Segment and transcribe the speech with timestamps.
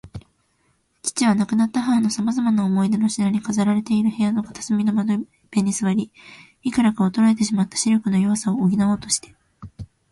[1.03, 6.11] 父は、亡くなった母のさまざまな思い出の品に飾られている部屋の片隅の窓辺に坐り、
[6.63, 9.35] いくらか衰えてしまった視力の弱さを補おうとして